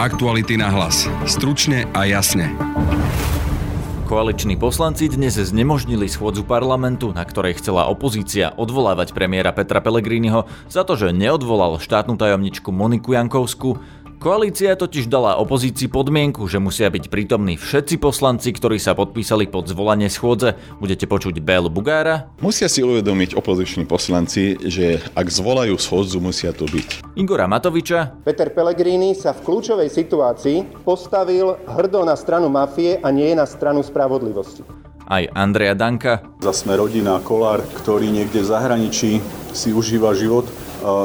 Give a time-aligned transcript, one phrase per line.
[0.00, 1.04] Aktuality na hlas.
[1.28, 2.56] Stručne a jasne.
[4.08, 10.88] Koaliční poslanci dnes znemožnili schôdzu parlamentu, na ktorej chcela opozícia odvolávať premiéra Petra Pellegriniho za
[10.88, 13.76] to, že neodvolal štátnu tajomničku Moniku Jankovsku.
[14.20, 19.72] Koalícia totiž dala opozícii podmienku, že musia byť prítomní všetci poslanci, ktorí sa podpísali pod
[19.72, 20.60] zvolanie schôdze.
[20.76, 22.28] Budete počuť Bel Bugára.
[22.44, 27.16] Musia si uvedomiť opoziční poslanci, že ak zvolajú schôdzu, musia tu byť.
[27.16, 28.20] Igora Matoviča.
[28.20, 33.80] Peter Pellegrini sa v kľúčovej situácii postavil hrdo na stranu mafie a nie na stranu
[33.80, 34.60] spravodlivosti.
[35.08, 36.20] Aj Andrea Danka.
[36.44, 39.24] Za sme rodina Kolár, ktorý niekde v zahraničí
[39.56, 40.44] si užíva život,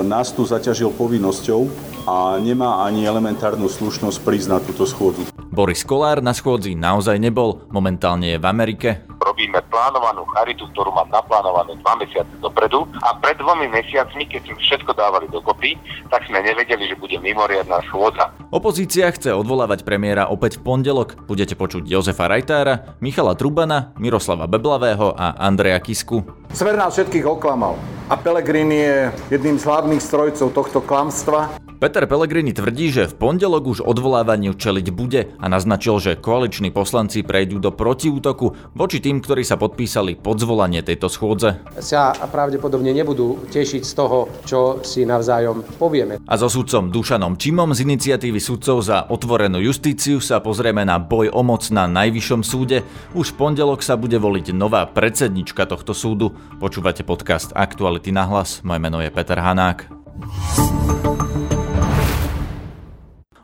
[0.06, 1.68] nás tu zaťažil povinnosťou
[2.06, 5.26] a nemá ani elementárnu slušnosť na túto schôdzu.
[5.56, 8.90] Boris Kolár na schôdzi naozaj nebol, momentálne je v Amerike.
[9.36, 14.56] Robíme plánovanú charitu, ktorú mám naplánovanú dva mesiace dopredu a pred dvomi mesiacmi, keď sme
[14.64, 15.76] všetko dávali dokopy,
[16.08, 18.32] tak sme nevedeli, že bude mimoriadná schôdza.
[18.48, 21.28] Opozícia chce odvolávať premiéra opäť v pondelok.
[21.28, 26.24] Budete počuť Jozefa Rajtára, Michala Trubana, Miroslava Beblavého a Andreja Kisku.
[26.56, 27.76] Smer nás všetkých oklamal
[28.08, 28.98] a Pelegrini je
[29.36, 31.60] jedným z hlavných strojcov tohto klamstva.
[31.76, 37.20] Peter Pellegrini tvrdí, že v pondelok už odvolávaniu čeliť bude a naznačil, že koaliční poslanci
[37.20, 41.60] prejdú do protiútoku voči tým, ktorí sa podpísali pod zvolanie tejto schôdze.
[41.84, 46.24] Sa pravdepodobne nebudú tešiť z toho, čo si navzájom povieme.
[46.24, 51.28] A so sudcom Dušanom Čimom z iniciatívy sudcov za otvorenú justíciu sa pozrieme na boj
[51.36, 52.88] o moc na Najvyššom súde.
[53.12, 56.32] Už v pondelok sa bude voliť nová predsednička tohto súdu.
[56.58, 58.64] Počúvate podcast Aktuality na hlas.
[58.64, 59.92] Moje meno je Peter Hanák.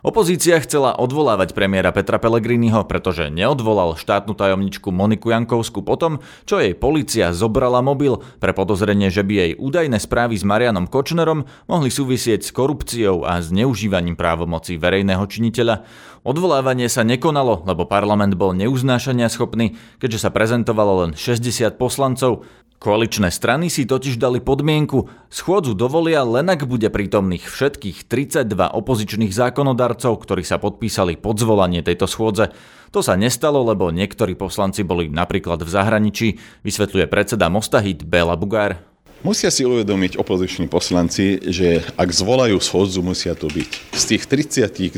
[0.01, 6.73] Opozícia chcela odvolávať premiéra Petra Pellegriniho, pretože neodvolal štátnu tajomničku Moniku Jankovsku potom, čo jej
[6.73, 12.41] policia zobrala mobil pre podozrenie, že by jej údajné správy s Marianom Kočnerom mohli súvisieť
[12.41, 15.85] s korupciou a zneužívaním právomocí verejného činiteľa.
[16.25, 22.49] Odvolávanie sa nekonalo, lebo parlament bol neuznášania schopný, keďže sa prezentovalo len 60 poslancov.
[22.81, 29.29] Koaličné strany si totiž dali podmienku, schôdzu dovolia len ak bude prítomných všetkých 32 opozičných
[29.29, 32.49] zákonodarcov, ktorí sa podpísali pod zvolanie tejto schôdze.
[32.89, 38.81] To sa nestalo, lebo niektorí poslanci boli napríklad v zahraničí, vysvetľuje predseda Mostahit Bela Bugár.
[39.21, 43.93] Musia si uvedomiť opoziční poslanci, že ak zvolajú schôdzu, musia tu byť.
[43.93, 44.97] Z tých 32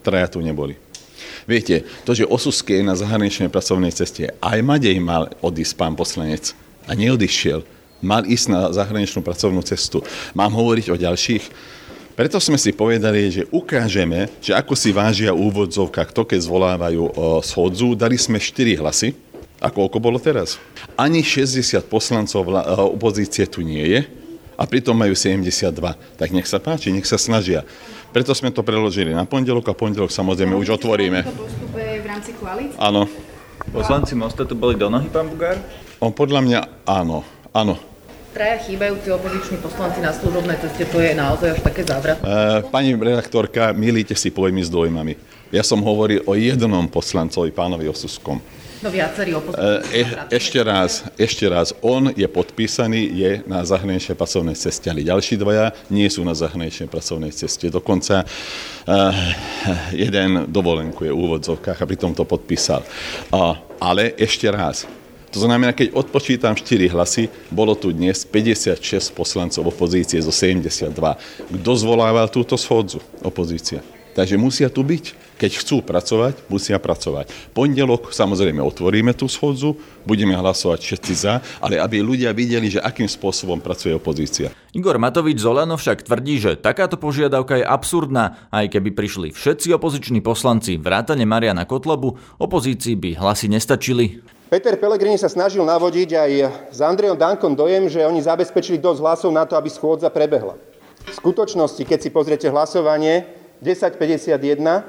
[0.00, 0.80] traja tu neboli.
[1.44, 6.56] Viete, to, že Osuske je na zahraničnej pracovnej ceste, aj Madej mal odísť pán poslanec
[6.88, 7.60] a neodišiel.
[8.00, 10.00] Mal ísť na zahraničnú pracovnú cestu.
[10.32, 11.76] Mám hovoriť o ďalších?
[12.16, 17.38] Preto sme si povedali, že ukážeme, že ako si vážia úvodzovkách to, keď zvolávajú o
[17.44, 17.94] schodzu.
[17.94, 19.14] Dali sme 4 hlasy.
[19.58, 20.54] A koľko bolo teraz?
[20.94, 22.46] Ani 60 poslancov
[22.94, 24.00] opozície tu nie je
[24.54, 25.74] a pritom majú 72.
[26.14, 27.66] Tak nech sa páči, nech sa snažia.
[28.14, 31.26] Preto sme to preložili na pondelok a pondelok samozrejme už otvoríme.
[31.26, 32.78] To postupuje v rámci koalície?
[32.78, 33.10] Áno.
[33.68, 35.60] Poslanci Mosta tu boli do nohy, pán Bugár?
[36.00, 37.20] On podľa mňa áno,
[37.52, 37.76] áno.
[38.32, 42.16] Traja chýbajúci opoziční poslanci na služobnej ceste, to je naozaj až také závrat.
[42.20, 45.16] E, pani redaktorka, milíte si pojmy s dojmami.
[45.52, 48.40] Ja som hovoril o jednom poslancovi, pánovi Osuskom.
[48.78, 54.86] No viacerí e, Ešte raz, ešte raz, on je podpísaný, je na zahraničnej pracovnej ceste,
[54.86, 57.74] ale ďalší dvaja nie sú na zahraničnej pracovnej ceste.
[57.74, 59.10] Dokonca uh,
[59.90, 62.86] jeden dovolenku je v úvodzovkách a pritom to podpísal.
[63.34, 64.86] Uh, ale ešte raz,
[65.28, 70.94] to znamená, keď odpočítam 4 hlasy, bolo tu dnes 56 poslancov opozície zo 72.
[71.50, 73.02] Kto zvolával túto schodzu?
[73.26, 73.82] Opozícia.
[74.18, 75.14] Takže musia tu byť.
[75.38, 77.30] Keď chcú pracovať, musia pracovať.
[77.54, 83.06] Pondelok samozrejme otvoríme tú schodzu, budeme hlasovať všetci za, ale aby ľudia videli, že akým
[83.06, 84.50] spôsobom pracuje opozícia.
[84.74, 90.18] Igor Matovič Zolano však tvrdí, že takáto požiadavka je absurdná, aj keby prišli všetci opoziční
[90.18, 94.18] poslanci vrátane Mariana Kotlobu, opozícii by hlasy nestačili.
[94.50, 96.30] Peter Pellegrini sa snažil navodiť aj
[96.74, 100.58] s Andrejom Dankom dojem, že oni zabezpečili dosť hlasov na to, aby schôdza prebehla.
[101.06, 104.84] V skutočnosti, keď si pozriete hlasovanie 1051,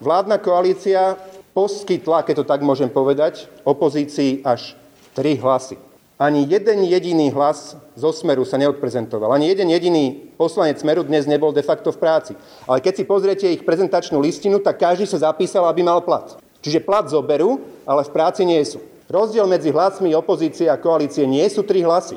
[0.00, 1.16] vládna koalícia
[1.54, 4.74] poskytla, keď to tak môžem povedať, opozícii až
[5.14, 5.76] 3 hlasy.
[6.14, 9.34] Ani jeden jediný hlas zo Smeru sa neodprezentoval.
[9.34, 12.32] Ani jeden jediný poslanec Smeru dnes nebol de facto v práci.
[12.70, 16.38] Ale keď si pozriete ich prezentačnú listinu, tak každý sa zapísal, aby mal plat.
[16.62, 18.78] Čiže plat zoberú, ale v práci nie sú.
[19.10, 22.16] Rozdiel medzi hlasmi opozície a koalície nie sú tri hlasy.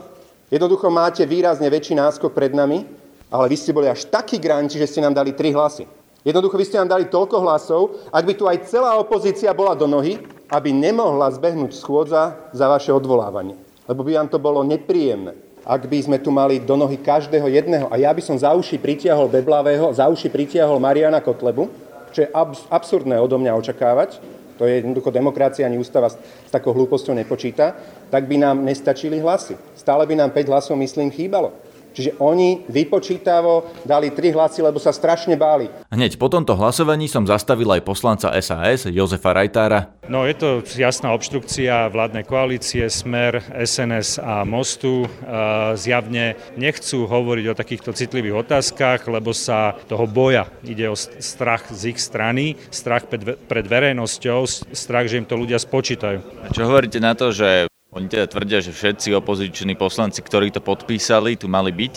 [0.54, 2.86] Jednoducho máte výrazne väčší náskok pred nami,
[3.28, 5.84] ale vy ste boli až takí granči, že ste nám dali tri hlasy.
[6.28, 9.88] Jednoducho vy ste nám dali toľko hlasov, ak by tu aj celá opozícia bola do
[9.88, 10.20] nohy,
[10.52, 13.56] aby nemohla zbehnúť schôdza za vaše odvolávanie.
[13.88, 17.88] Lebo by vám to bolo nepríjemné, ak by sme tu mali do nohy každého jedného.
[17.88, 21.72] A ja by som za uši pritiahol Beblavého, za uši pritiahol Mariana Kotlebu,
[22.12, 22.32] čo je
[22.68, 24.20] absurdné odo mňa očakávať,
[24.60, 27.78] to je jednoducho demokracia, ani ústava s, s takou hlúposťou nepočíta,
[28.12, 29.56] tak by nám nestačili hlasy.
[29.80, 31.56] Stále by nám 5 hlasov, myslím, chýbalo.
[31.98, 35.66] Čiže oni vypočítavo dali tri hlasy, lebo sa strašne báli.
[35.90, 39.98] Hneď po tomto hlasovaní som zastavil aj poslanca SAS Jozefa Rajtára.
[40.06, 45.10] No je to jasná obštrukcia vládnej koalície, Smer, SNS a Mostu.
[45.74, 50.46] Zjavne nechcú hovoriť o takýchto citlivých otázkach, lebo sa toho boja.
[50.62, 56.22] Ide o strach z ich strany, strach pred verejnosťou, strach, že im to ľudia spočítajú.
[56.46, 57.66] A čo hovoríte na to, že
[57.98, 61.94] oni teda tvrdia, že všetci opoziční poslanci, ktorí to podpísali, tu mali byť?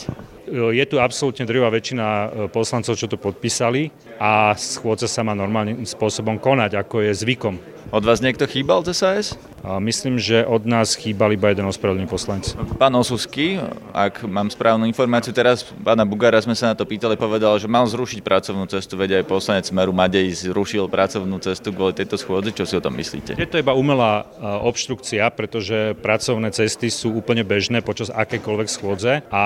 [0.50, 5.87] Je tu absolútne drvá väčšina e, poslancov, čo to podpísali a schôdza sa má normálnym
[5.87, 7.55] spôsobom konať, ako je zvykom.
[7.94, 9.38] Od vás niekto chýbal z SAS?
[9.60, 12.56] Myslím, že od nás chýbal iba jeden ospravedlný poslanec.
[12.80, 13.60] Pán Osusky,
[13.92, 17.84] ak mám správnu informáciu, teraz pána Bugara sme sa na to pýtali, povedal, že mal
[17.84, 22.56] zrušiť pracovnú cestu, veď aj poslanec Smeru Madej zrušil pracovnú cestu kvôli tejto schôdzi.
[22.56, 23.36] Čo si o tom myslíte?
[23.36, 24.24] Je to iba umelá
[24.64, 29.42] obštrukcia, pretože pracovné cesty sú úplne bežné počas akékoľvek schôdze a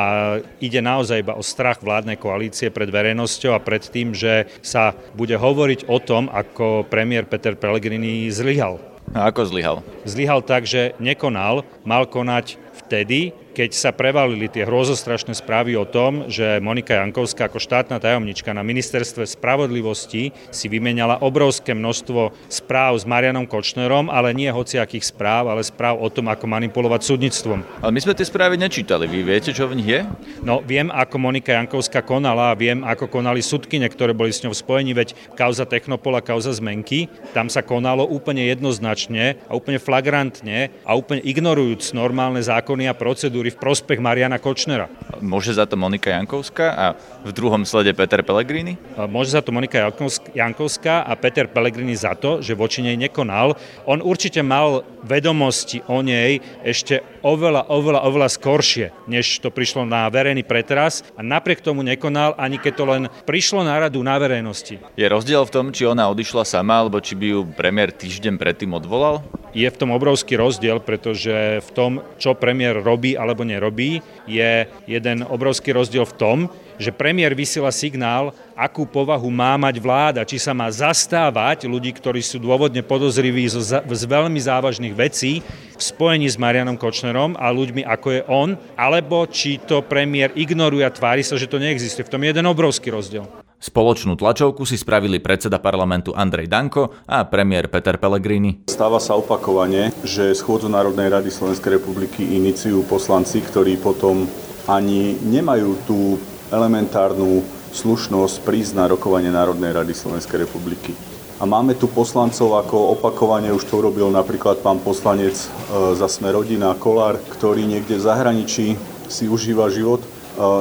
[0.63, 5.35] ide naozaj iba o strach vládnej koalície pred verejnosťou a pred tým, že sa bude
[5.35, 9.77] hovoriť o tom, ako premiér Peter Pellegrini zlyhal a ako zlyhal?
[10.09, 16.27] Zlyhal tak, že nekonal, mal konať vtedy, keď sa prevalili tie hrozostrašné správy o tom,
[16.27, 23.07] že Monika Jankovská ako štátna tajomnička na ministerstve spravodlivosti si vymenala obrovské množstvo správ s
[23.07, 27.63] Marianom Kočnerom, ale nie hociakých správ, ale správ o tom, ako manipulovať súdnictvom.
[27.79, 29.07] Ale my sme tie správy nečítali.
[29.07, 30.03] Vy viete, čo v nich je?
[30.43, 34.51] No, viem, ako Monika Jankovská konala a viem, ako konali súdkyne, ktoré boli s ňou
[34.51, 40.75] v spojení, veď kauza Technopola, kauza Zmenky, tam sa konalo úplne jednoznačne a úplne flagrantne
[40.83, 44.89] a úplne ignorujúc normálne zákony a procedúry procedúry v prospech Mariana Kočnera.
[45.21, 46.87] Môže za to Monika Jankovská a
[47.25, 48.81] v druhom slede Peter Pellegrini?
[48.97, 49.93] Môže za to Monika
[50.33, 53.57] Jankovská a Peter Pellegrini za to, že voči nej nekonal.
[53.85, 60.09] On určite mal vedomosti o nej ešte oveľa, oveľa, oveľa skoršie, než to prišlo na
[60.09, 64.81] verejný pretras a napriek tomu nekonal, ani keď to len prišlo na radu na verejnosti.
[64.97, 68.73] Je rozdiel v tom, či ona odišla sama, alebo či by ju premiér týždeň predtým
[68.73, 69.21] odvolal?
[69.55, 75.23] Je v tom obrovský rozdiel, pretože v tom, čo premiér robí alebo nerobí, je jeden
[75.23, 76.39] obrovský rozdiel v tom,
[76.75, 82.19] že premiér vysiela signál, akú povahu má mať vláda, či sa má zastávať ľudí, ktorí
[82.19, 85.39] sú dôvodne podozriví z, z veľmi závažných vecí
[85.79, 90.83] v spojení s Marianom Kočnerom a ľuďmi ako je on, alebo či to premiér ignoruje
[90.83, 92.03] a tvári sa, že to neexistuje.
[92.03, 93.44] V tom je jeden obrovský rozdiel.
[93.65, 98.69] Spoločnú tlačovku si spravili predseda parlamentu Andrej Danko a premiér Peter Pellegrini.
[98.69, 104.29] Stáva sa opakovane, že schôdzu Národnej rady Slovenskej republiky iniciujú poslanci, ktorí potom
[104.69, 106.21] ani nemajú tú
[106.53, 107.41] elementárnu
[107.73, 110.93] slušnosť prísť na rokovanie Národnej rady Slovenskej republiky.
[111.41, 115.49] A máme tu poslancov, ako opakovane už to urobil napríklad pán poslanec e,
[115.97, 118.77] za sme rodina Kolár, ktorý niekde v zahraničí
[119.09, 120.05] si užíva život.
[120.05, 120.09] E,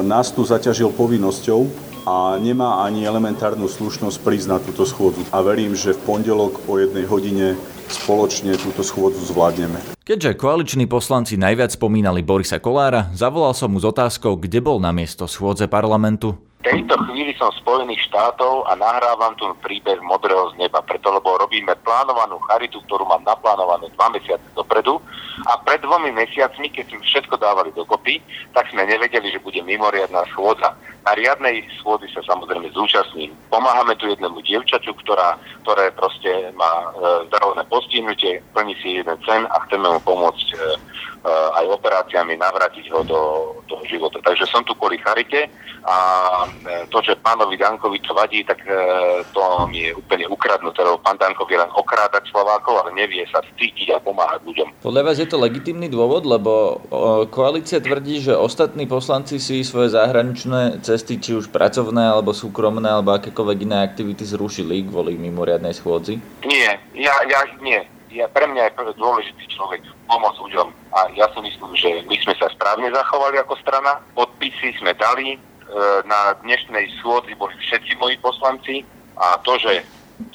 [0.07, 5.23] nás tu zaťažil povinnosťou a nemá ani elementárnu slušnosť na túto schôdzu.
[5.31, 7.55] A verím, že v pondelok o jednej hodine
[7.87, 9.79] spoločne túto schôdzu zvládneme.
[10.03, 14.91] Keďže koaliční poslanci najviac spomínali Borisa Kolára, zavolal som mu s otázkou, kde bol na
[14.91, 16.35] miesto schôdze parlamentu.
[16.63, 21.75] Tejto chvíli som Spojených štátov a nahrávam tu príbeh modrého z neba, preto lebo robíme
[21.83, 24.95] plánovanú charitu, ktorú mám naplánovanú dva mesiace dopredu
[25.43, 28.23] a pred dvomi mesiacmi, keď sme všetko dávali dokopy,
[28.55, 30.71] tak sme nevedeli, že bude mimoriadná schôdza.
[31.03, 33.35] Na riadnej schôdzi sa samozrejme zúčastním.
[33.51, 35.35] Pomáhame tu jednému dievčaťu, ktorá,
[35.67, 40.57] ktoré proste má e, zdravotné postihnutie, plní si jeden cen a chceme mu pomôcť e,
[41.23, 43.21] Eh, aj operáciami navrátiť ho do,
[43.71, 44.19] do života.
[44.19, 45.47] Takže som tu kvôli charite
[45.87, 45.95] a
[46.89, 51.17] to, že pánovi Dankovi to vadí, tak eh, to mi je úplne ukradnuté, lebo pán
[51.17, 54.85] Danko vie len okrádať Slovákov, ale nevie sa cítiť a pomáhať ľuďom.
[54.85, 56.83] Podľa vás je to legitimný dôvod, lebo
[57.31, 63.15] koalícia tvrdí, že ostatní poslanci si svoje zahraničné cesty, či už pracovné, alebo súkromné, alebo
[63.15, 66.19] akékoľvek iné aktivity zrušili kvôli mimoriadnej schôdzi?
[66.45, 67.81] Nie, ja, ja nie
[68.13, 70.67] ja, pre mňa je dôležitý človek pomôcť ľuďom.
[70.93, 73.97] A ja si myslím, že my sme sa správne zachovali ako strana.
[74.13, 75.41] Podpisy sme dali.
[75.73, 78.85] E, na dnešnej schôdzi boli všetci moji poslanci.
[79.17, 79.81] A to, že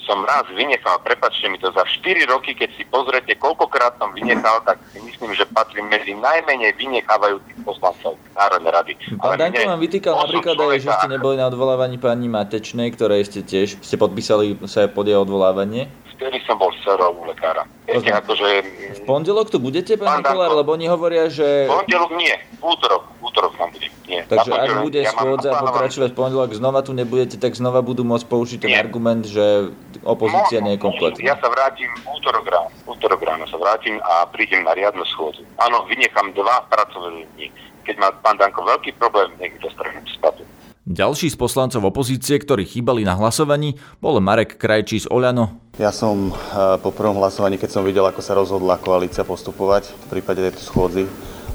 [0.02, 4.58] som raz vynechal, prepačte mi to, za 4 roky, keď si pozrete, koľkokrát som vynechal,
[4.66, 8.92] tak si myslím, že patrím medzi najmenej vynechávajúcich poslancov Národnej rady.
[9.14, 13.46] Pán Danko vám vytýkal napríklad aj, že ste neboli na odvolávaní pani Matečnej, ktoré ste
[13.46, 15.86] tiež ste podpísali sa pod jej odvolávanie
[16.18, 17.62] vtedy som bol serov u lekára.
[17.86, 18.46] Viete, akože...
[18.98, 21.70] V pondelok tu budete, pán, pán Kolár, lebo oni hovoria, že...
[21.70, 23.94] V pondelok nie, v útorok, v útorok tam budem.
[24.08, 24.24] Nie.
[24.24, 28.58] Takže ak bude ja schôdza pokračovať pondelok, znova tu nebudete, tak znova budú môcť použiť
[28.64, 28.80] ten Nie.
[28.80, 29.68] argument, že
[30.00, 31.20] opozícia nie je kompletná.
[31.20, 32.72] Ja sa vrátim v útorok ráno.
[32.88, 35.44] Útorok ráno sa vrátim a prídem na riadnu schôdzu.
[35.60, 37.52] Áno, vynechám dva pracovné dni.
[37.84, 40.40] Keď má pán Danko veľký problém, nech to strhnem spadu.
[40.88, 45.76] Ďalší z poslancov opozície, ktorí chýbali na hlasovaní, bol Marek Krajčí z Oľano.
[45.76, 50.04] Ja som eh, po prvom hlasovaní, keď som videl, ako sa rozhodla koalícia postupovať v
[50.16, 51.04] prípade tejto schôdzy,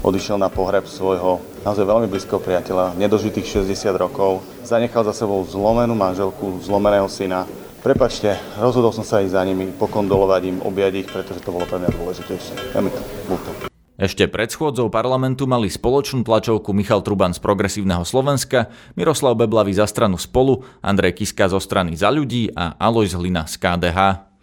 [0.04, 5.96] odišiel na pohreb svojho naozaj veľmi blízkeho priateľa, nedožitých 60 rokov, zanechal za sebou zlomenú
[5.96, 7.48] manželku, zlomeného syna.
[7.80, 11.80] Prepačte, rozhodol som sa ísť za nimi, pokondolovať im, objať ich, pretože to bolo pre
[11.80, 12.76] mňa dôležitejšie.
[12.76, 13.00] Je mi to
[13.32, 13.50] ľúto.
[13.94, 18.66] Ešte pred schôdzou parlamentu mali spoločnú tlačovku Michal Truban z Progresívneho Slovenska,
[18.98, 23.54] Miroslav Beblavý za stranu Spolu, Andrej Kiska zo strany Za ľudí a Alojz Hlina z
[23.54, 23.98] KDH.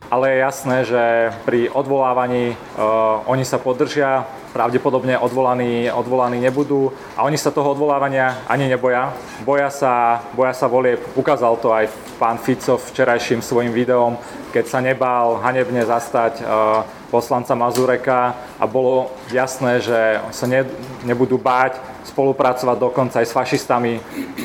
[0.08, 1.04] Ale je jasné, že
[1.46, 8.44] pri odvolávaní uh, oni sa podržia, pravdepodobne odvolaní, odvolaní nebudú a oni sa toho odvolávania
[8.48, 9.16] ani neboja.
[9.48, 11.00] Boja sa, boja sa volieb.
[11.16, 11.88] Ukázal to aj
[12.20, 14.20] pán Fico včerajším svojim videom,
[14.54, 20.00] keď sa nebál hanebne zastať uh, poslanca Mazureka a bolo jasné, že
[20.32, 20.64] sa ne,
[21.04, 21.76] nebudú báť
[22.08, 23.94] spolupracovať dokonca aj s fašistami,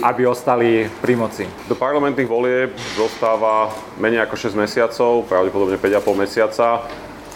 [0.02, 1.44] aby ostali pri moci.
[1.70, 3.70] Do parlamentných volieb zostáva
[4.00, 6.68] menej ako 6 mesiacov, pravdepodobne 5,5 mesiaca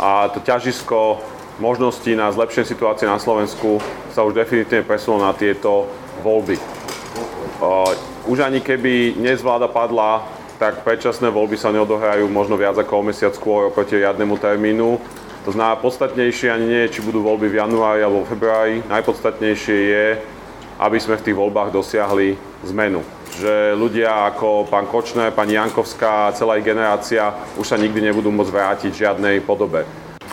[0.00, 1.20] a to ťažisko
[1.60, 3.78] možností na zlepšenie situácie na Slovensku
[4.10, 5.86] sa už definitívne presunulo na tieto
[6.24, 6.56] voľby.
[8.24, 10.24] Už ani keby dnes vláda padla,
[10.56, 15.00] tak predčasné voľby sa neodohrajú možno viac ako o mesiac skôr oproti riadnemu termínu.
[15.48, 18.76] To znamená, podstatnejšie ani nie je, či budú voľby v januári alebo v februári.
[18.92, 20.06] Najpodstatnejšie je,
[20.80, 22.36] aby sme v tých voľbách dosiahli
[22.68, 23.00] zmenu.
[23.40, 28.52] Že ľudia ako pán Kočner, pani Jankovská celá ich generácia už sa nikdy nebudú môcť
[28.52, 29.88] vrátiť v žiadnej podobe.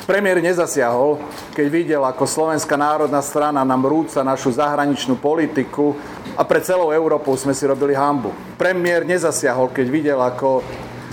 [0.07, 1.19] Premiér nezasiahol,
[1.51, 5.99] keď videl, ako Slovenská národná strana nám rúca našu zahraničnú politiku
[6.39, 8.31] a pre celou Európou sme si robili hambu.
[8.55, 10.63] Premiér nezasiahol, keď videl, ako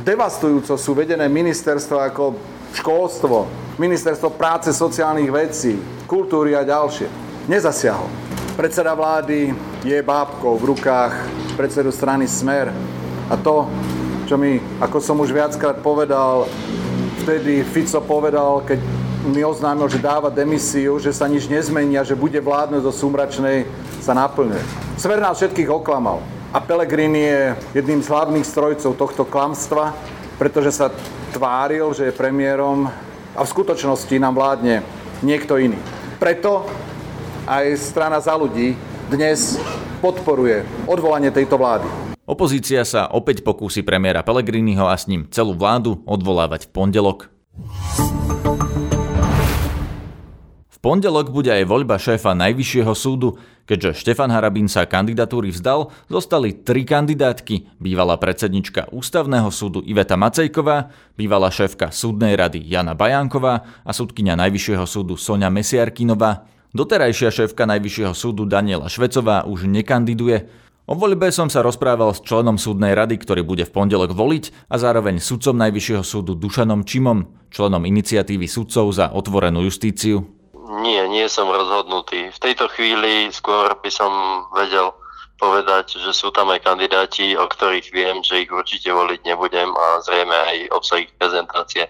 [0.07, 2.39] devastujúco sú vedené ministerstva ako
[2.79, 3.51] školstvo,
[3.83, 5.75] ministerstvo práce, sociálnych vecí,
[6.07, 7.11] kultúry a ďalšie.
[7.51, 8.07] Nezasiahol.
[8.55, 9.51] Predseda vlády
[9.83, 11.19] je bábkou v rukách
[11.59, 12.71] predsedu strany Smer.
[13.27, 13.67] A to,
[14.31, 16.47] čo mi, ako som už viackrát povedal,
[17.25, 18.77] vtedy Fico povedal, keď
[19.33, 23.65] mi oznámil, že dáva demisiu, že sa nič nezmení a že bude vládnuť do súmračnej,
[24.05, 24.61] sa naplňuje.
[25.01, 26.21] Smer nás všetkých oklamal.
[26.53, 27.43] A Pellegrini je
[27.81, 29.97] jedným z hlavných strojcov tohto klamstva,
[30.37, 30.93] pretože sa
[31.33, 32.93] tváril, že je premiérom
[33.33, 34.85] a v skutočnosti nám vládne
[35.25, 35.81] niekto iný.
[36.21, 36.69] Preto
[37.49, 38.77] aj strana za ľudí
[39.09, 39.57] dnes
[40.05, 42.04] podporuje odvolanie tejto vlády.
[42.25, 47.29] Opozícia sa opäť pokúsi premiéra Pellegriniho a s ním celú vládu odvolávať v pondelok.
[50.73, 53.37] V pondelok bude aj voľba šéfa Najvyššieho súdu.
[53.69, 57.77] Keďže Štefan Harabín sa kandidatúry vzdal, zostali tri kandidátky.
[57.77, 64.89] Bývalá predsednička Ústavného súdu Iveta Macejková, bývalá šéfka súdnej rady Jana Bajánková a súdkynia Najvyššieho
[64.89, 66.49] súdu Sonia Mesiarkinová.
[66.73, 70.64] Doterajšia šéfka Najvyššieho súdu Daniela Švecová už nekandiduje.
[70.85, 74.77] O voľbe som sa rozprával s členom súdnej rady, ktorý bude v pondelok voliť a
[74.77, 80.29] zároveň sudcom Najvyššieho súdu Dušanom Čimom, členom iniciatívy sudcov za otvorenú justíciu.
[80.85, 82.29] Nie, nie som rozhodnutý.
[82.29, 84.13] V tejto chvíli skôr by som
[84.53, 84.93] vedel
[85.41, 90.05] povedať, že sú tam aj kandidáti, o ktorých viem, že ich určite voliť nebudem a
[90.05, 91.89] zrejme aj obsah ich prezentácie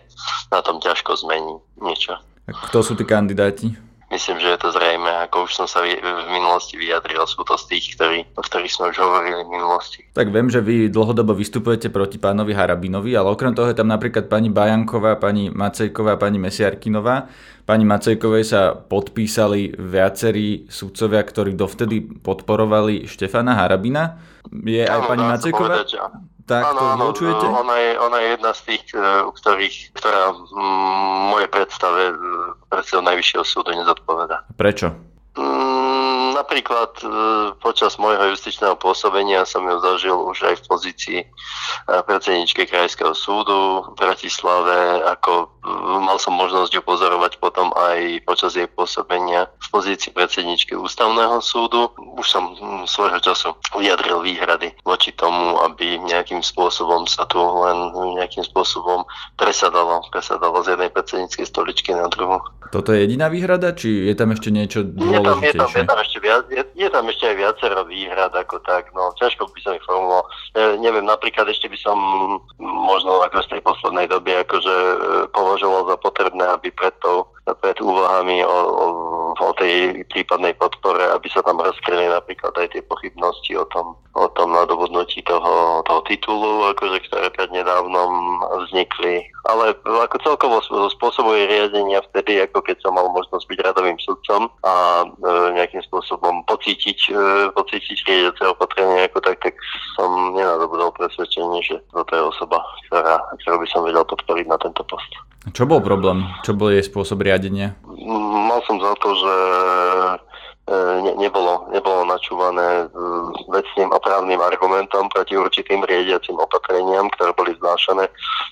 [0.55, 2.15] na tom ťažko zmení niečo.
[2.47, 3.75] A kto sú tí kandidáti?
[4.15, 5.99] Myslím, že je to zrejme, ako už som sa v
[6.31, 10.07] minulosti vyjadril, sú to z tých, ktorí, o ktorých sme už hovorili v minulosti.
[10.15, 14.31] Tak viem, že vy dlhodobo vystupujete proti pánovi Harabinovi, ale okrem toho je tam napríklad
[14.31, 17.27] pani Bajanková, pani Macejková, pani Mesiarkinová.
[17.65, 24.21] Pani Macejkovej sa podpísali viacerí sudcovia, ktorí dovtedy podporovali Štefana Harabina.
[24.53, 25.81] Je aj Áno, pani Macejková?
[25.81, 25.97] povedať,
[26.45, 27.45] Tak áno, to áno, vylučujete?
[27.49, 29.01] Ona je, ona je jedna z tých, e,
[29.33, 32.15] ktorých, ktorá mm, moje predstave e,
[32.69, 34.45] predsedu Najvyššieho súdu nezodpoveda.
[34.61, 34.93] Prečo?
[35.41, 35.84] Mm,
[36.35, 37.07] napríklad e,
[37.63, 41.27] počas môjho justičného pôsobenia som ju zažil už aj v pozícii e,
[41.87, 45.47] predsedničky Krajského súdu v Bratislave, ako e,
[46.03, 51.95] mal som možnosť ju pozorovať potom aj počas jej pôsobenia v pozícii predsedničky Ústavného súdu.
[52.19, 57.95] Už som mm, svojho času vyjadril výhrady voči tomu, aby nejakým spôsobom sa tu len
[58.19, 59.07] nejakým spôsobom
[59.39, 62.43] presadalo, presadalo z jednej predsedníckej stoličky na druhú.
[62.75, 65.87] Toto je jediná výhrada, či je tam ešte niečo Je tam, je, tam, je, dôležitejšie?
[65.87, 69.61] tam ešte viac, je, je tam ešte aj viacero výhrad ako tak, no ťažko by
[69.61, 70.25] som ich formuloval.
[70.57, 71.97] E, neviem, napríklad ešte by som
[72.59, 74.97] možno ako z tej poslednej doby akože e,
[75.37, 77.29] považoval za potrebné, aby pred, tou,
[77.61, 78.85] pred úvahami o, o
[79.41, 84.29] o tej prípadnej podpore, aby sa tam rozkryli napríklad aj tie pochybnosti o tom, o
[84.33, 89.27] tom nadobudnutí toho, toho titulu, akože, ktoré prednedávnom vznikli.
[89.45, 90.57] Ale ako celkovo
[90.97, 95.07] spôsobuje riadenia vtedy, ako keď som mal možnosť byť radovým sudcom a e,
[95.61, 99.55] nejakým spôsobom pocítiť, e, pocítiť riadiace opatrenie ako tak, tak
[99.99, 104.81] som nenadobudol presvedčenie, že toto je osoba, ktorá, ktorú by som vedel podporiť na tento
[104.89, 105.13] post.
[105.53, 106.25] Čo bol problém?
[106.41, 107.77] Čo bol jej spôsob riadenia?
[108.65, 109.35] Som za to, že
[110.69, 112.85] e, ne, nebolo, nebolo načúvané e,
[113.53, 118.09] vecným a právnym argumentom proti určitým riadiacim opatreniam, ktoré boli znášané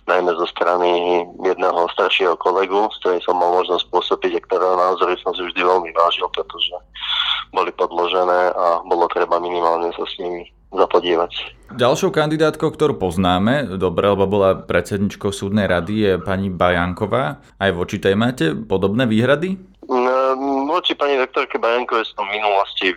[0.06, 5.14] najmä zo strany jedného staršieho kolegu, s ktorým som mal možnosť pôsobiť a ktorého názory
[5.24, 6.74] som si vždy veľmi vážil, pretože
[7.52, 11.32] boli podložené a bolo treba minimálne sa s nimi zapodievať.
[11.72, 17.40] Ďalšou kandidátkou, ktorú poznáme, dobre, lebo bola predsedničkou súdnej rady, je pani Bajanková.
[17.56, 19.71] Aj voči tej máte podobné výhrady?
[20.82, 22.90] Voči pani doktorke Bajankovej som v minulosti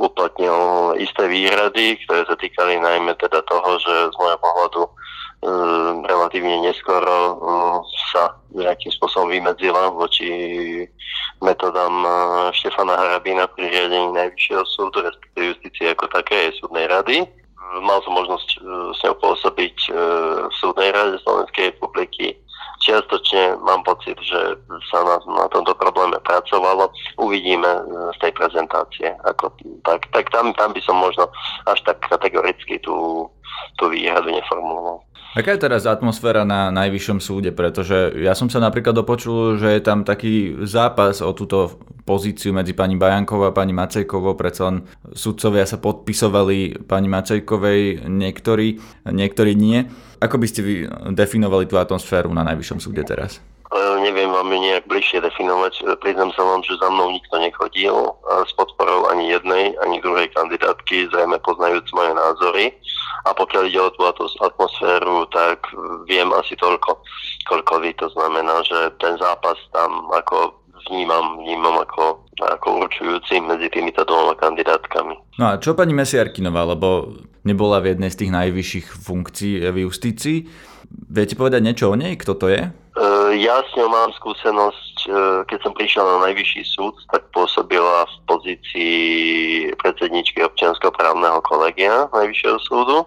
[0.00, 0.56] uplatnil
[0.96, 4.90] isté výhrady, ktoré sa týkali najmä teda toho, že z môjho pohľadu e,
[6.08, 7.34] relatívne neskoro e,
[8.08, 10.32] sa nejakým spôsobom vymedzila voči
[11.44, 12.08] metodám e,
[12.56, 17.28] Štefana Harabína pri riadení Najvyššieho súdu, respektíve justície ako také aj súdnej rady.
[17.84, 18.48] Mal som možnosť
[18.96, 22.32] s ňou pôsobiť v súdnej rade Slovenskej republiky
[22.82, 24.58] čiastočne mám pocit, že
[24.90, 26.90] sa na, na tomto probléme pracovalo.
[27.20, 27.82] Uvidíme e,
[28.14, 29.08] z tej prezentácie.
[29.24, 29.52] Ako,
[29.84, 31.28] tak tak tam, tam by som možno
[31.68, 33.28] až tak kategoricky tú,
[33.76, 35.06] tú výhradu neformuloval.
[35.36, 37.52] Aká je teraz atmosféra na najvyššom súde?
[37.52, 41.76] Pretože ja som sa napríklad dopočul, že je tam taký zápas o túto
[42.08, 44.32] pozíciu medzi pani Bajankovou a pani Macejkovou.
[44.32, 49.84] Predsa len sudcovia sa podpisovali pani Macejkovej, niektorí, niektorí nie.
[50.24, 50.74] Ako by ste vy
[51.12, 53.36] definovali tú atmosféru na najvyššom súde teraz?
[54.00, 55.98] Neviem vám nejak bližšie definovať.
[55.98, 58.14] Priznám sa vám, že za mnou nikto nechodil
[58.46, 62.64] s podporou ani jednej, ani druhej kandidátky, zrejme poznajúc moje názory.
[63.26, 64.06] A pokiaľ ide o tú
[64.38, 65.66] atmosféru, tak
[66.06, 67.02] viem asi toľko,
[67.50, 67.90] koľko vy.
[67.98, 70.54] To znamená, že ten zápas tam ako
[70.86, 75.18] vnímam, vnímam ako, ako určujúci medzi týmito dvoma kandidátkami.
[75.42, 80.38] No a čo pani Mesiarkinová, lebo nebola v jednej z tých najvyšších funkcií v justícii.
[80.90, 82.18] Viete povedať niečo o nej?
[82.18, 82.62] Kto to je?
[83.36, 85.10] Ja s ňou mám skúsenosť, e,
[85.52, 88.96] keď som prišiel na najvyšší súd, tak pôsobila v pozícii
[89.76, 93.04] predsedničky občiansko právneho kolegia Najvyššieho súdu,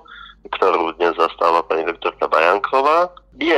[0.54, 3.10] ktorú dnes zastáva pani doktorka Bajanková.
[3.42, 3.58] Je,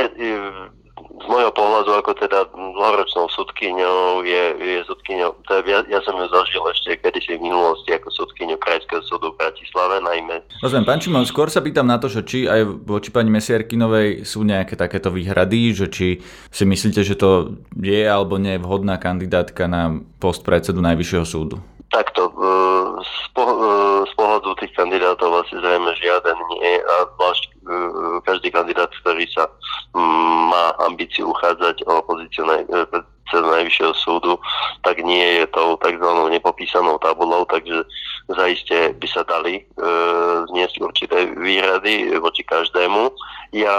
[1.22, 6.26] z môjho pohľadu ako teda dlhoročnou sudkyňou je, je sudkyňou, teda ja, ja som ju
[6.32, 10.40] zažil ešte kedysi v minulosti ako sudkyňu Krajského súdu v Bratislave najmä.
[10.62, 14.46] Rozumiem, pán Čimon, skôr sa pýtam na to, že či aj voči pani Mesiarkinovej sú
[14.46, 16.22] nejaké takéto výhrady, že či
[16.54, 21.58] si myslíte, že to je alebo nie je vhodná kandidátka na post predsedu Najvyššieho súdu?
[21.90, 22.34] Takto, e,
[23.02, 23.66] z, po, e,
[24.06, 27.42] z pohľadu tých kandidátov asi zrejme žiaden nie a e,
[28.22, 29.50] každý kandidát, ktorý sa
[30.46, 32.62] má ambíciu uchádzať o pozíciu naj,
[33.32, 34.36] predsedu Najvyššieho súdu,
[34.84, 36.10] tak nie je tou tzv.
[36.28, 37.80] nepopísanou tabulou, takže
[38.28, 39.62] zaiste by sa dali e,
[40.52, 43.08] zniesť určité výhrady voči každému.
[43.52, 43.76] Ja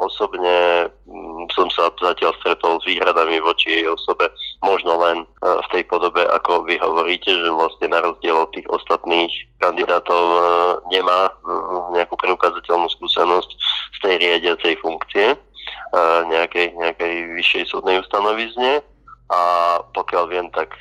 [0.00, 4.28] osobne m, som sa zatiaľ stretol s výhradami voči jej osobe,
[4.60, 5.26] možno len e,
[5.64, 10.40] v tej podobe, ako vy hovoríte, že vlastne na rozdiel od tých ostatných kandidátov e,
[10.92, 11.32] nemá e,
[11.96, 13.50] nejakú preukázateľnú skúsenosť
[13.96, 15.36] z tej riadiacej funkcie
[16.28, 18.82] nejakej, nejakej vyššej súdnej ustanovizne
[19.32, 19.40] a
[19.96, 20.74] pokiaľ viem, tak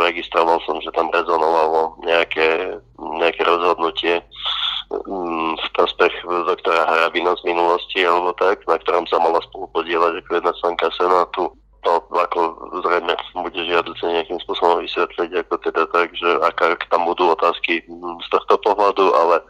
[0.00, 4.26] registroval som, že tam rezonovalo nejaké, nejaké rozhodnutie mm,
[5.56, 10.30] v prospech doktora Harabina z minulosti alebo tak, na ktorom sa mala spolu podielať ako
[10.36, 11.52] jedna členka Senátu
[11.82, 12.40] to ako
[12.86, 17.82] zrejme bude žiaduce nejakým spôsobom vysvetliť, ako teda tak, že aká tam budú otázky
[18.22, 19.42] z tohto pohľadu, ale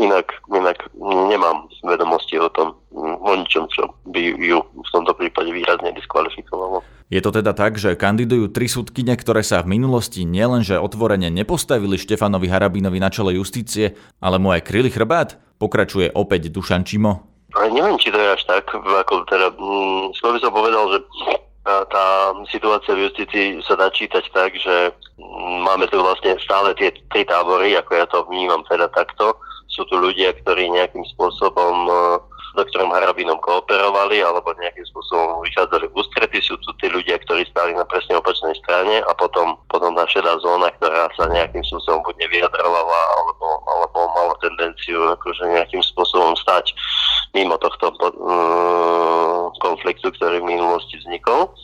[0.00, 5.92] inak, inak nemám vedomosti o tom, o ničom, čo by ju v tomto prípade výrazne
[5.92, 6.80] diskvalifikovalo.
[7.12, 12.00] Je to teda tak, že kandidujú tri súdkyne, ktoré sa v minulosti nielenže otvorene nepostavili
[12.00, 13.92] Štefanovi Harabínovi na čele justície,
[14.24, 15.36] ale mu aj kryli chrbát?
[15.60, 17.28] Pokračuje opäť Dušan Čimo.
[17.54, 20.98] Ale neviem, či to je až tak, ako teda, mm, skôr by som povedal, že
[21.64, 24.92] tá situácia v justícii sa dá čítať tak, že
[25.64, 29.32] máme tu vlastne stále tie tri tábory, ako ja to vnímam teda takto.
[29.72, 35.90] Sú tu ľudia, ktorí nejakým spôsobom e, s doktorom Harabinom kooperovali alebo nejakým spôsobom vychádzali
[35.90, 36.38] v ústrety.
[36.44, 40.38] Sú tu tí ľudia, ktorí stáli na presne opačnej strane a potom, potom tá šedá
[40.44, 46.70] zóna, ktorá sa nejakým spôsobom buď nevyjadrovala alebo, alebo mala tendenciu akože nejakým spôsobom stať
[47.34, 48.83] mimo tohto uh,
[49.64, 51.56] konfliktu, ktorý v minulosti vznikol.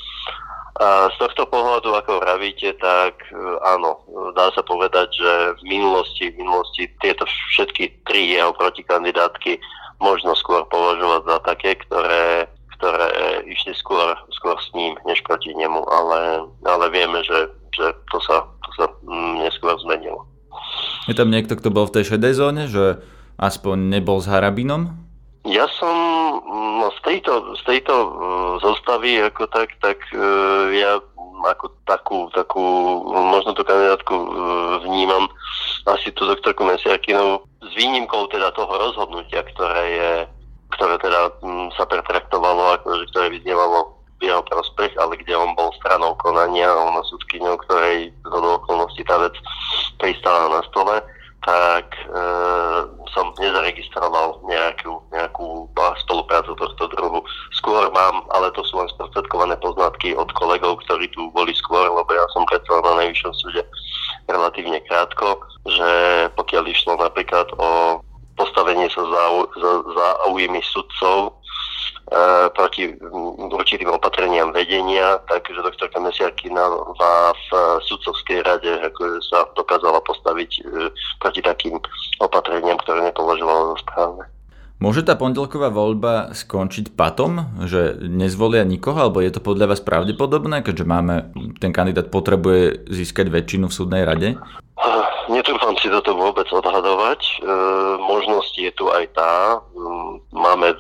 [0.80, 3.36] A z tohto pohľadu, ako vravíte, tak e,
[3.68, 4.00] áno,
[4.32, 9.60] dá sa povedať, že v minulosti, v minulosti tieto všetky tri jeho protikandidátky
[10.00, 12.48] možno skôr považovať za také, ktoré,
[12.80, 13.08] ktoré
[13.44, 18.48] išli skôr, skôr s ním, než proti nemu, ale, ale vieme, že, že to sa,
[18.64, 20.24] to sa mm, neskôr zmenilo.
[21.04, 23.04] Je tam niekto, kto bol v tej šedej zóne, že
[23.36, 25.09] aspoň nebol s Harabinom?
[25.48, 25.96] Ja som
[26.80, 28.12] no, z tejto, z tejto uh,
[28.60, 31.00] zostavy ako tak, tak uh, ja
[31.40, 32.60] ako takú, takú
[33.08, 34.28] možno tú kandidátku uh,
[34.84, 35.32] vnímam
[35.88, 40.12] asi tú doktorku Mesiakinovú s výnimkou teda toho rozhodnutia, ktoré je
[40.76, 45.72] ktoré teda um, sa pretraktovalo, akože, ktoré vyznievalo v jeho prospech, ale kde on bol
[45.80, 49.32] stranou konania ona súdkyňou, ktorej do okolností tá vec
[49.96, 51.00] pristala na stole
[51.40, 52.20] tak e,
[53.16, 55.72] som nezaregistroval nejakú, nejakú
[56.04, 57.24] spoluprácu tohto druhu.
[57.56, 62.10] Skôr mám, ale to sú len sprostredkované poznatky od kolegov, ktorí tu boli skôr, lebo
[62.12, 63.62] ja som predsa na najvyššom súde
[64.28, 65.90] relatívne krátko, že
[66.36, 68.00] pokiaľ išlo napríklad o
[68.36, 69.24] postavenie sa za,
[69.60, 70.06] za, za
[70.64, 71.39] sudcov,
[72.58, 72.90] proti
[73.38, 77.48] určitým opatreniam vedenia, takže doktorka Mesiarkinová v
[77.86, 80.60] sudcovskej rade ako sa dokázala postaviť e,
[81.22, 81.78] proti takým
[82.18, 84.24] opatreniam, ktoré nepovažovala za správne.
[84.80, 90.64] Môže tá pondelková voľba skončiť patom, že nezvolia nikoho, alebo je to podľa vás pravdepodobné,
[90.64, 94.40] keďže máme, ten kandidát potrebuje získať väčšinu v súdnej rade?
[95.30, 97.20] Netrúfam si toto vôbec odhadovať.
[97.22, 97.34] E,
[98.02, 99.62] možnosť je tu aj tá.
[100.34, 100.74] Máme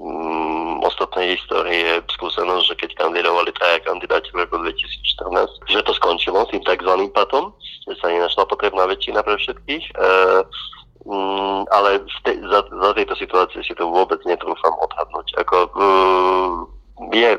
[0.00, 6.48] mm, ostatnej histórie skúsenosť, že keď kandidovali traja kandidáti v roku 2014, že to skončilo
[6.48, 6.94] tým tzv.
[7.12, 7.52] patom,
[7.84, 9.84] že sa nenašla potrebná väčšina pre všetkých.
[9.92, 9.94] E,
[11.04, 15.28] mm, ale te, za, za tejto situácie si to vôbec netrúfam odhadnúť.
[15.44, 15.82] Ako, e,
[17.14, 17.30] je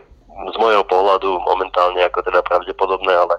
[0.50, 3.36] z môjho pohľadu momentálne ako teda pravdepodobné, ale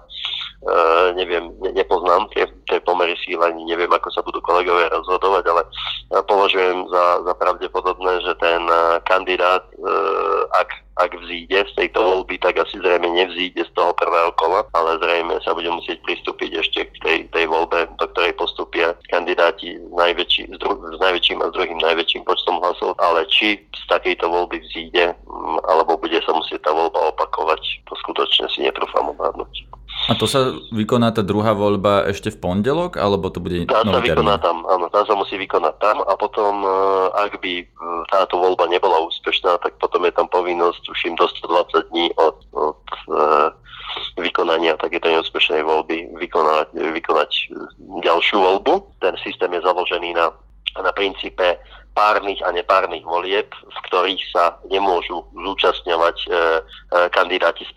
[0.63, 2.47] uh, neviem, ne, nepoznám tie,
[3.31, 8.61] ani neviem, ako sa budú kolegovia rozhodovať, ale uh, považujem za, za pravdepodobné, že ten
[8.67, 13.95] uh, kandidát, uh, ak, ak vzíde z tejto voľby, tak asi zrejme nevzíde z toho
[13.97, 18.37] prvého kola, ale zrejme sa bude musieť pristúpiť ešte k tej, tej voľbe, do ktorej
[18.37, 23.25] postupia kandidáti s, najväčší, s, dru, s najväčším a s druhým najväčším počtom hlasov, ale
[23.31, 25.17] či z takejto voľby vzíde,
[25.65, 29.72] alebo bude sa musieť tá voľba opakovať, to skutočne si netrúfam odhadnúť.
[30.03, 34.03] A to sa vykoná tá druhá voľba ešte v pondelok, alebo to bude Tá sa
[34.03, 36.71] vykoná tam, áno, tá sa musí vykonať tam a potom, e,
[37.15, 37.65] ak by e,
[38.11, 42.83] táto voľba nebola úspešná, tak potom je tam povinnosť, tuším, do 120 dní od, od
[43.09, 43.49] uh,
[44.17, 47.31] vykonania takéto neúspešnej voľby vykonať, vykonať
[48.03, 48.99] ďalšiu voľbu.
[49.01, 50.33] Ten systém je založený na,
[50.77, 51.57] na princípe
[51.93, 56.35] párnych a nepárnych volieb, v ktorých sa nemôžu zúčastňovať e, e,
[57.13, 57.71] kandidáti z,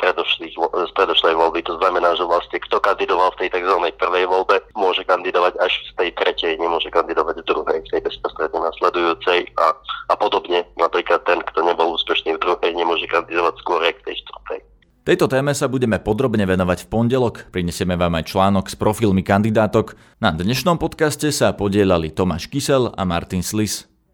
[0.57, 1.61] z predošlej voľby.
[1.69, 3.77] To znamená, že vlastne kto kandidoval v tej tzv.
[4.01, 8.61] prvej voľbe, môže kandidovať až v tej tretej, nemôže kandidovať v druhej, v tej bezprostredne
[8.65, 9.77] nasledujúcej a,
[10.11, 10.65] a podobne.
[10.81, 14.61] Napríklad ten, kto nebol úspešný v druhej, nemôže kandidovať skôr k tej štvrtej.
[15.07, 17.47] Tejto téme sa budeme podrobne venovať v pondelok.
[17.55, 19.95] Prinesieme vám aj článok s profilmi kandidátok.
[20.19, 23.87] Na dnešnom podcaste sa podielali Tomáš Kysel a Martin Slis.